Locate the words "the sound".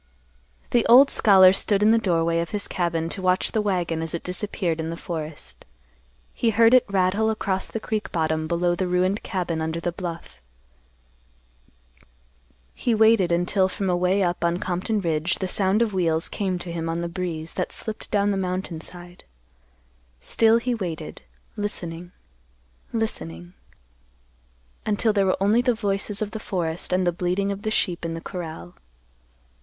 15.35-15.83